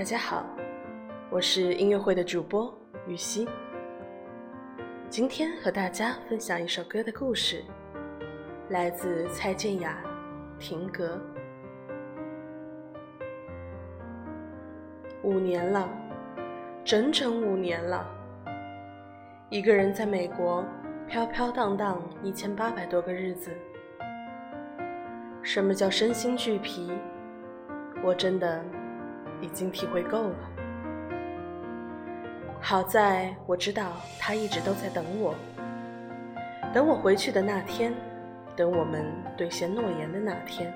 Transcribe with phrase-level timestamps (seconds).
[0.00, 0.46] 大家好，
[1.28, 2.74] 我是音乐会的主播
[3.06, 3.46] 雨熙。
[5.10, 7.62] 今天和大家分享一首歌的故事，
[8.70, 10.02] 来自蔡健雅
[10.58, 11.20] 《停格》。
[15.22, 15.86] 五年了，
[16.82, 18.10] 整整五年了，
[19.50, 20.64] 一个人在美国
[21.08, 23.50] 飘飘荡荡一千八百多个日子。
[25.42, 26.90] 什么叫身心俱疲？
[28.02, 28.64] 我真的。
[29.40, 30.36] 已经体会够了。
[32.60, 35.34] 好在我知道他一直都在等我，
[36.74, 37.94] 等我回去的那天，
[38.54, 39.04] 等我们
[39.36, 40.72] 兑现诺言的那天。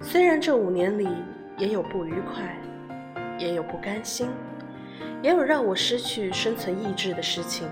[0.00, 1.08] 虽然这五年里
[1.56, 2.56] 也有不愉快，
[3.38, 4.28] 也有不甘心，
[5.20, 7.68] 也有让我失去生存意志的事情，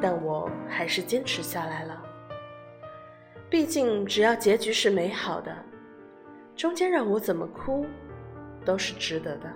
[0.00, 2.00] 但我还是坚持下来了。
[3.50, 5.52] 毕竟，只要结局是美好的。
[6.58, 7.86] 中间让我怎么哭，
[8.64, 9.48] 都是值得的。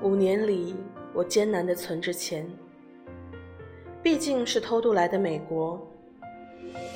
[0.00, 0.76] 五年里，
[1.12, 2.48] 我艰难的存着钱，
[4.04, 5.84] 毕竟是偷渡来的美国。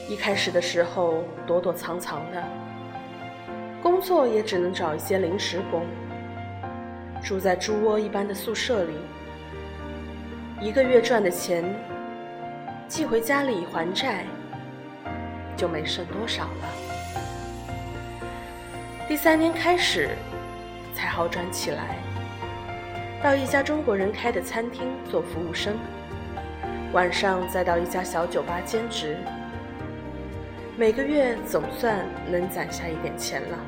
[0.09, 2.41] 一开始的时候躲躲藏藏的，
[3.83, 5.84] 工作也只能找一些临时工，
[7.21, 8.95] 住在猪窝一般的宿舍里。
[10.61, 11.65] 一个月赚的钱，
[12.87, 14.25] 寄回家里还债。
[15.61, 16.69] 就没剩多少了。
[19.06, 20.16] 第三年开始，
[20.94, 21.98] 才好转起来。
[23.22, 25.77] 到一家中国人开的餐厅做服务生，
[26.94, 29.19] 晚上再到一家小酒吧兼职。
[30.78, 33.59] 每个月总算能攒下一点钱了。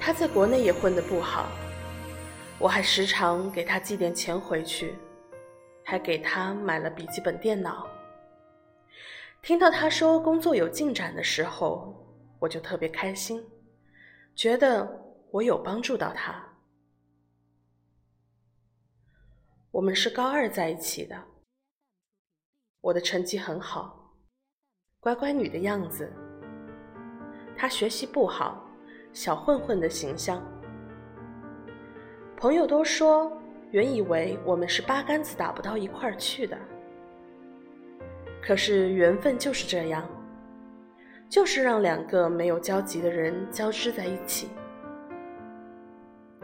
[0.00, 1.48] 他在国内也混得不好，
[2.58, 4.94] 我还时常给他寄点钱回去，
[5.84, 7.86] 还给他买了笔记本电脑。
[9.42, 11.92] 听到他说工作有进展的时候，
[12.38, 13.44] 我就特别开心，
[14.36, 14.88] 觉得
[15.32, 16.40] 我有帮助到他。
[19.72, 21.20] 我们是高二在一起的，
[22.80, 24.14] 我的成绩很好，
[25.00, 26.08] 乖乖女的样子。
[27.56, 28.64] 他学习不好，
[29.12, 30.40] 小混混的形象。
[32.36, 33.36] 朋友都说，
[33.72, 36.56] 原以为我们是八竿子打不到一块儿去的。
[38.42, 40.04] 可是缘分就是这样，
[41.28, 44.50] 就是让两个没有交集的人交织在一起。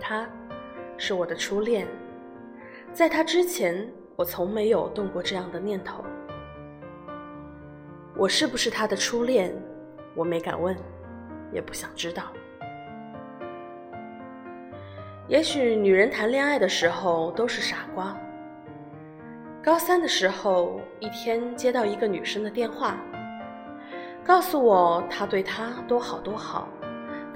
[0.01, 0.25] 他，
[0.97, 1.89] 是我的初恋，
[2.93, 6.05] 在他之前，我从没有动过这样的念头。
[8.17, 9.53] 我是不是他的初恋？
[10.15, 10.77] 我没敢问，
[11.53, 12.33] 也不想知道。
[15.27, 18.17] 也许女人谈恋爱的时候都是傻瓜。
[19.69, 22.97] 高三的时候，一天接到一个女生的电话，
[24.25, 26.67] 告诉我她对他多好多好，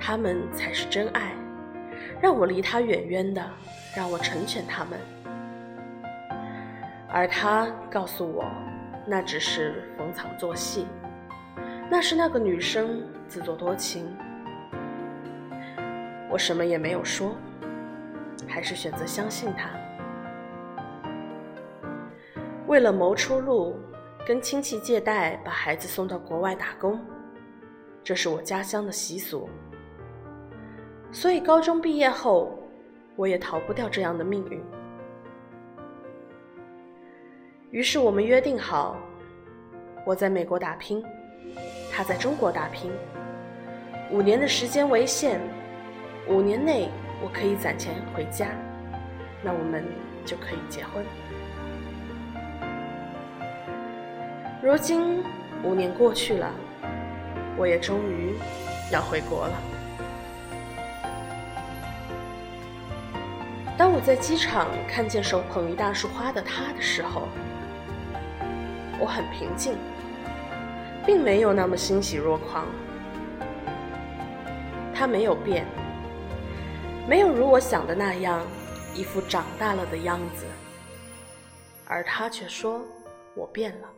[0.00, 1.34] 他们才是真爱，
[2.22, 3.44] 让我离他远远的，
[3.94, 4.98] 让我成全他们。
[7.06, 8.46] 而他告诉我，
[9.06, 10.86] 那只是逢场作戏，
[11.90, 14.10] 那是那个女生自作多情。
[16.30, 17.36] 我什么也没有说，
[18.48, 19.68] 还是选择相信他。
[22.72, 23.76] 为了谋出路，
[24.26, 26.98] 跟亲戚借贷把孩子送到国外打工，
[28.02, 29.46] 这是我家乡的习俗。
[31.12, 32.58] 所以高中毕业后，
[33.14, 34.58] 我也逃不掉这样的命运。
[37.70, 38.96] 于是我们约定好，
[40.06, 41.04] 我在美国打拼，
[41.92, 42.90] 他在中国打拼，
[44.10, 45.38] 五年的时间为限，
[46.26, 46.88] 五年内
[47.22, 48.48] 我可以攒钱回家，
[49.42, 49.84] 那我们
[50.24, 51.04] 就可以结婚。
[54.64, 55.24] 如今
[55.64, 56.48] 五年过去了，
[57.58, 58.36] 我也终于
[58.92, 59.60] 要回国了。
[63.76, 67.26] 当我在机场看见手捧一大束花的他的时候，
[69.00, 69.74] 我很平静，
[71.04, 72.64] 并没有那么欣喜若狂。
[74.94, 75.66] 他没有变，
[77.08, 78.40] 没有如我想的那样
[78.94, 80.44] 一副长大了的样子，
[81.84, 82.80] 而他却说
[83.34, 83.88] 我变了。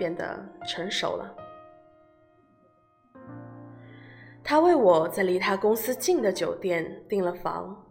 [0.00, 1.36] 变得成熟了。
[4.42, 7.84] 他为我在离他公司近的酒店订了房，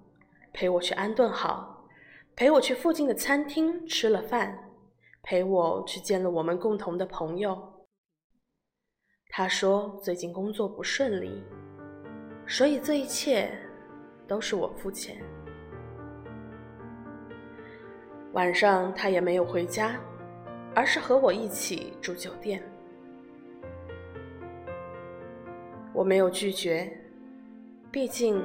[0.52, 1.86] 陪我去安顿好，
[2.36, 4.58] 陪我去附近的餐厅吃了饭，
[5.22, 7.86] 陪我去见了我们共同的朋友。
[9.30, 11.44] 他说最近工作不顺利，
[12.48, 13.52] 所以这一切
[14.28, 15.22] 都是我付钱。
[18.34, 20.00] 晚上他也没有回家。
[20.76, 22.62] 而是和我一起住酒店。
[25.94, 26.90] 我没有拒绝，
[27.92, 28.42] 毕竟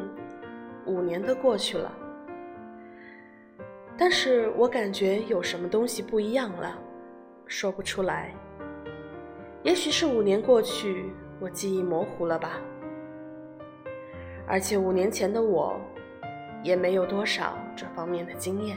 [0.87, 1.93] 五年都过去了。
[3.97, 6.77] 但是我感觉有什么东西不一样了，
[7.47, 8.35] 说不出来。
[9.63, 12.61] 也许是五年过去，我记忆模糊了吧。
[14.47, 15.81] 而且五年前的我，
[16.63, 18.77] 也没有多少这方面的经验。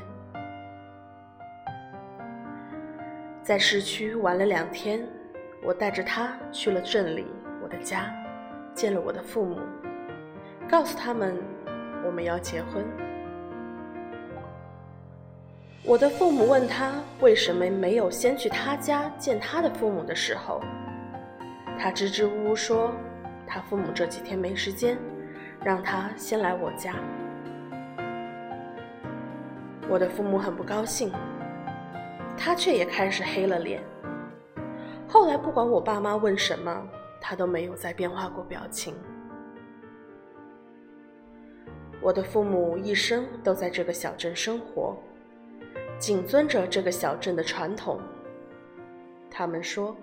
[3.47, 4.99] 在市区玩了两天，
[5.63, 7.25] 我带着他去了镇里
[7.63, 8.13] 我的家，
[8.73, 9.61] 见了我的父母，
[10.69, 11.33] 告诉他们
[12.05, 12.83] 我们要结婚。
[15.81, 16.91] 我的父母问他
[17.21, 20.59] 为什么没有先去他家见他的父母的时候，
[21.79, 22.93] 他支支吾吾说
[23.47, 24.97] 他父母这几天没时间，
[25.63, 26.95] 让他先来我家。
[29.87, 31.13] 我的父母很不高兴，
[32.37, 33.81] 他却也开始黑了脸。
[35.07, 36.87] 后来不管我爸妈问什么，
[37.19, 38.93] 他都没有再变化过表情。
[41.99, 44.95] 我的父母一生都在这个小镇生活。
[45.99, 47.99] 谨遵着这个小镇的传统。
[49.31, 49.95] 他们说，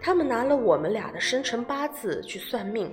[0.00, 2.90] 他们拿了我们俩的生辰八字去算命，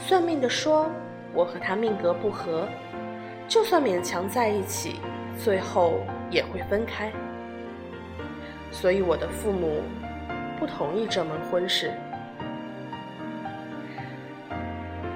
[0.00, 0.90] 算命的说
[1.34, 2.66] 我和他命格不合，
[3.46, 5.00] 就算勉强在一起，
[5.38, 6.00] 最后
[6.30, 7.12] 也会分开。
[8.74, 9.82] 所以我的父母
[10.58, 11.92] 不同意这门婚事。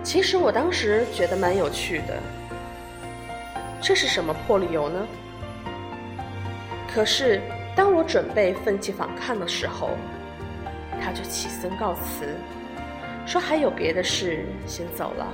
[0.04, 2.22] 其实我当时觉得蛮有趣的，
[3.82, 5.06] 这是什么破理由呢？
[6.86, 7.42] 可是，
[7.76, 9.90] 当我准备奋起反抗的时候，
[11.02, 12.34] 他就起身告辞，
[13.26, 15.26] 说还有别的事，先走了。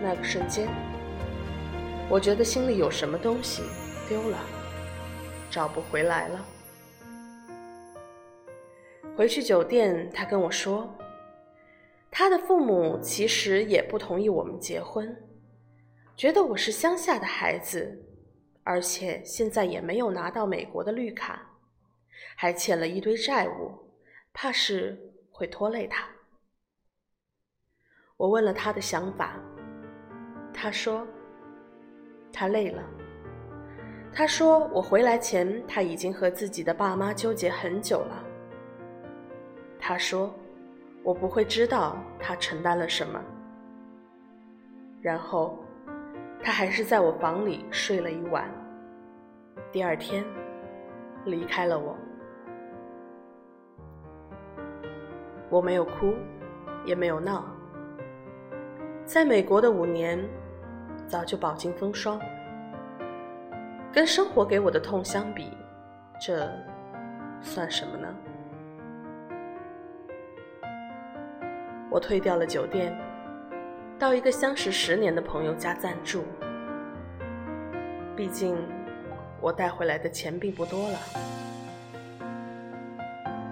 [0.00, 0.68] 那个瞬间，
[2.08, 3.62] 我觉得心里有什么东西
[4.08, 4.38] 丢了，
[5.56, 6.44] 找不回来了。
[9.16, 10.86] 回去酒店，他跟我说，
[12.10, 15.16] 他的父母其实也不同意我们结婚，
[16.14, 18.02] 觉得我是乡下的孩子。
[18.64, 21.40] 而且现在也没有拿到美国的绿卡，
[22.36, 23.72] 还欠了一堆债务，
[24.34, 26.06] 怕是会拖累他。
[28.18, 29.40] 我问了他的想法，
[30.52, 31.06] 他说
[32.30, 33.05] 他累了。
[34.18, 38.24] 他说我回来前他已经和自己的爸妈纠结很久了。
[39.78, 40.34] 他说
[41.02, 43.22] 我不会知道他承担了什么。
[45.02, 45.58] 然后。
[46.42, 48.48] 他还是在我房里睡了一晚，
[49.72, 50.24] 第二天
[51.24, 51.96] 离开了我。
[55.50, 56.14] 我没有哭，
[56.84, 57.44] 也没有闹。
[59.04, 60.24] 在美国的五年，
[61.08, 62.20] 早就饱经风霜。
[63.96, 65.56] 跟生活给我的痛相比，
[66.20, 66.46] 这
[67.40, 68.14] 算什么呢？
[71.88, 72.94] 我退掉了酒店。
[73.98, 76.24] 到一个相识十年的朋友家暂住，
[78.14, 78.54] 毕竟
[79.40, 80.98] 我带回来的钱并不多了。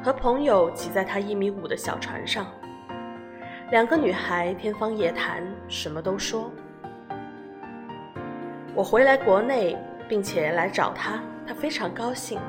[0.03, 2.47] 和朋友挤在他一米五的小船上，
[3.71, 6.51] 两个女孩天方夜谭，什么都说。
[8.75, 12.41] 我回来国内，并且来找他，他非常高兴。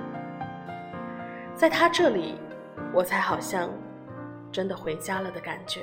[1.56, 2.36] 在他这里，
[2.94, 3.70] 我才好像
[4.52, 5.82] 真的回家了的感觉。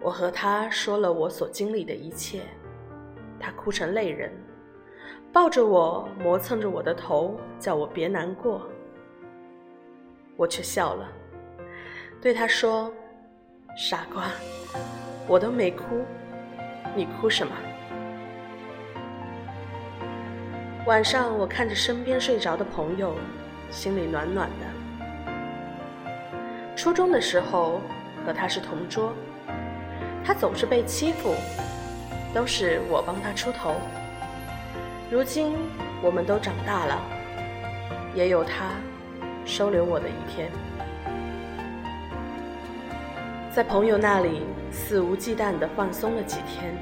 [0.00, 2.42] 我和他说了我所经历的一切，
[3.40, 4.32] 他哭成泪人，
[5.32, 8.68] 抱着我，磨蹭着我的头，叫我别难过。
[10.36, 11.08] 我却笑了，
[12.20, 12.92] 对他说
[13.76, 14.30] ：“傻瓜，
[15.26, 16.04] 我都没哭，
[16.94, 17.52] 你哭什么？”
[20.86, 23.16] 晚上，我看着身边睡着的朋友，
[23.72, 24.64] 心里暖暖的。
[26.76, 27.80] 初中的时候，
[28.24, 29.12] 和他是同桌。
[30.24, 31.34] 他总是被欺负，
[32.32, 33.74] 都是我帮他出头。
[35.10, 35.56] 如今
[36.00, 37.02] 我们都长大了，
[38.14, 38.70] 也有他
[39.44, 40.48] 收留我的一天。
[43.50, 46.72] 在朋友那里肆无忌惮地放松了几天，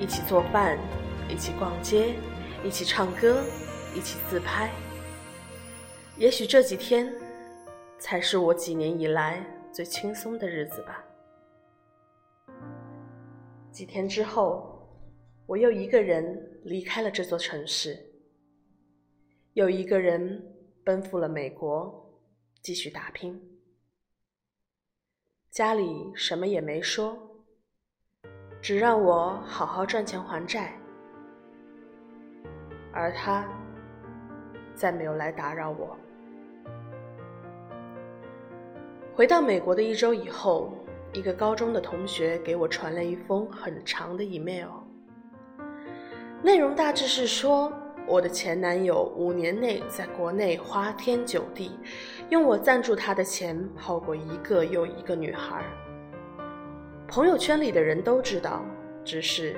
[0.00, 0.76] 一起做饭，
[1.28, 2.14] 一起逛街，
[2.64, 3.42] 一起唱歌，
[3.94, 4.70] 一起自拍。
[6.16, 7.12] 也许这几天
[7.98, 11.04] 才是我几年以来最轻松的日子吧。
[13.72, 14.88] 几天之后，
[15.46, 17.98] 我又一个人离开了这座城市，
[19.54, 20.40] 又一个人
[20.84, 22.20] 奔赴了美国，
[22.60, 23.40] 继续打拼。
[25.50, 27.44] 家里什么也没说，
[28.60, 30.78] 只让我好好赚钱还债，
[32.92, 33.44] 而他
[34.74, 35.96] 再没有来打扰我。
[39.14, 40.72] 回到美国的一周以后，
[41.12, 44.68] 一个高中的同学给我传了一封很长的 email，
[46.42, 47.70] 内容大致是说，
[48.06, 51.78] 我的前男友五年内在国内花天酒地，
[52.30, 55.62] 用我赞助他的钱泡过一个又一个女孩。
[57.06, 58.64] 朋友圈里的人都知道，
[59.04, 59.54] 只是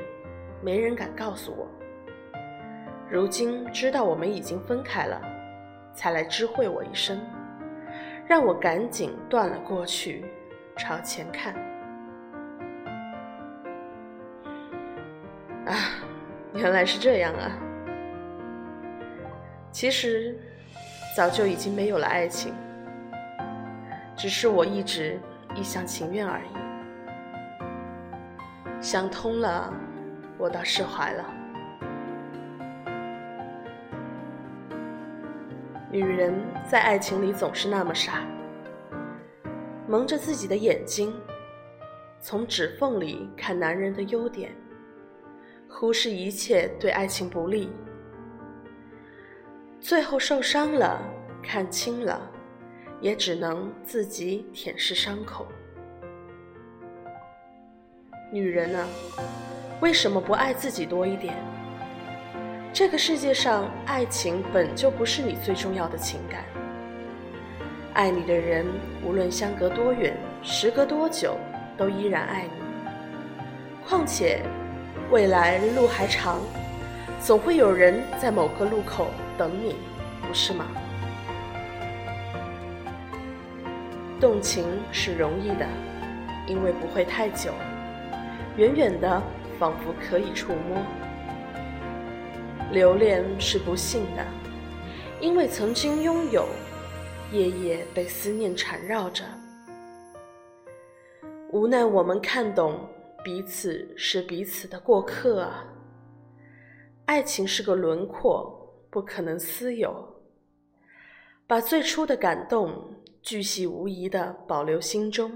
[0.60, 1.68] 没人敢告诉我。
[3.10, 5.20] 如今知道我们已经分开了，
[5.92, 7.20] 才来知会我一声。
[8.26, 10.24] 让我赶紧断了过去，
[10.76, 11.54] 朝前看。
[15.66, 15.76] 啊，
[16.54, 17.52] 原来是这样啊！
[19.70, 20.38] 其实
[21.14, 22.54] 早就已经没有了爱情，
[24.16, 25.20] 只是我一直
[25.54, 26.44] 一厢情愿而已。
[28.80, 29.70] 想通了，
[30.38, 31.24] 我倒释怀了。
[35.94, 36.34] 女人
[36.68, 38.26] 在爱情里总是那么傻，
[39.86, 41.14] 蒙着自己的眼睛，
[42.20, 44.50] 从指缝里看男人的优点，
[45.68, 47.70] 忽视一切对爱情不利，
[49.78, 51.00] 最后受伤了，
[51.40, 52.20] 看清了，
[53.00, 55.46] 也只能自己舔舐伤口。
[58.32, 58.84] 女人啊，
[59.80, 61.36] 为什么不爱自己多一点？
[62.74, 66.42] 这个世界上，爱情本就不是你最重要的情感。
[67.92, 68.66] 爱你的人，
[69.00, 71.36] 无论相隔多远，时隔多久，
[71.76, 73.86] 都依然爱你。
[73.86, 74.40] 况且，
[75.12, 76.40] 未来路还长，
[77.20, 79.06] 总会有人在某个路口
[79.38, 79.76] 等你，
[80.26, 80.66] 不是吗？
[84.20, 85.66] 动情是容易的，
[86.48, 87.52] 因为不会太久，
[88.56, 89.22] 远远的，
[89.60, 90.82] 仿佛可以触摸。
[92.72, 94.26] 留恋是不幸的，
[95.20, 96.46] 因为曾经拥有，
[97.30, 99.24] 夜夜被思念缠绕着。
[101.50, 102.88] 无奈我们看懂
[103.22, 105.64] 彼此是彼此的过客啊。
[107.04, 110.22] 爱情是个轮廓，不可能私有。
[111.46, 115.30] 把最初的感动巨细无遗的保留心中，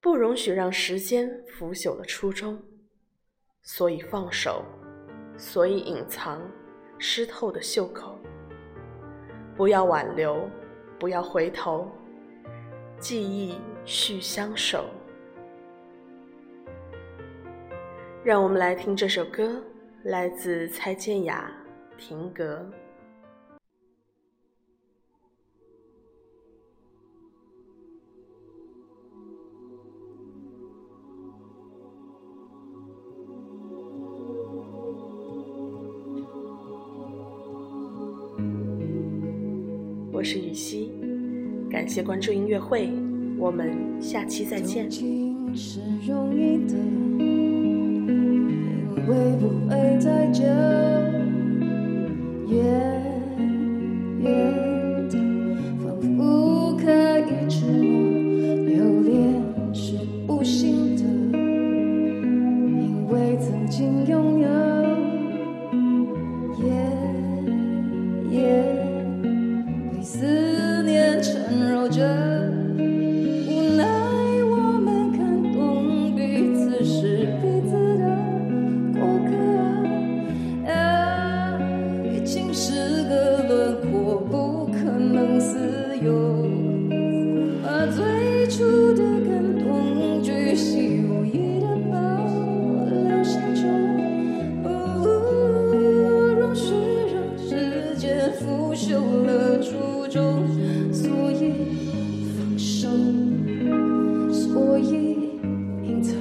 [0.00, 2.62] 不容许让时间腐朽了初衷，
[3.62, 4.62] 所以放手。
[5.36, 6.40] 所以隐藏
[6.98, 8.18] 湿透的袖口，
[9.56, 10.48] 不要挽留，
[10.98, 11.90] 不要回头，
[12.98, 14.86] 记忆续相守。
[18.24, 19.62] 让我们来听这首歌，
[20.04, 21.52] 来自蔡健雅
[22.00, 22.66] 《停格》。
[40.16, 40.90] 我是雨熙，
[41.70, 42.88] 感谢关注音乐会，
[43.36, 44.88] 我们下期再见。
[44.88, 45.12] 短暂
[46.06, 46.56] 逗留，
[52.48, 52.56] 不
[71.86, 72.45] soldier.
[104.76, 105.30] 故意
[105.84, 106.12] 隐藏，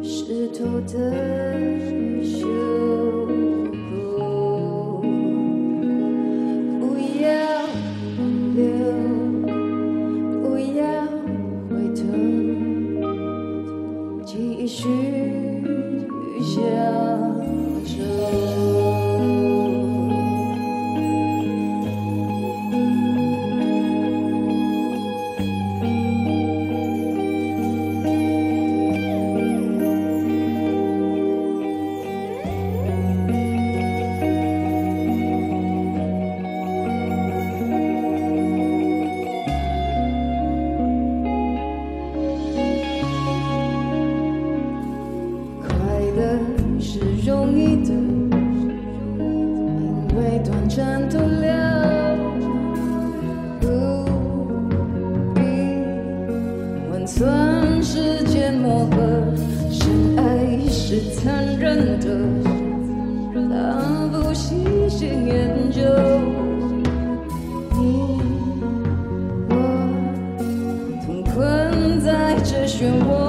[0.00, 1.25] 湿透的。
[64.88, 65.82] 心念旧
[67.74, 68.20] 你
[69.48, 69.52] 我
[71.04, 73.25] 痛困在这漩涡。